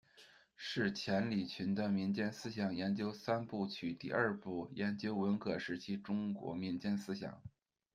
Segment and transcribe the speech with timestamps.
[0.55, 7.39] 是钱理群的民间思想研究三部曲第二部，研究文革时期中国民间思想。